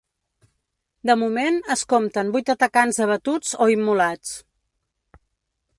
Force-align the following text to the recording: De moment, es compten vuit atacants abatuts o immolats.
De 1.09 1.15
moment, 1.23 1.59
es 1.75 1.83
compten 1.93 2.33
vuit 2.37 2.49
atacants 2.55 3.01
abatuts 3.07 3.53
o 3.65 3.67
immolats. 3.77 4.35